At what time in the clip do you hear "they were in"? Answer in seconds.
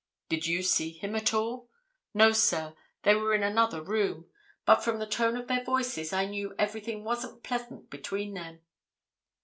3.03-3.43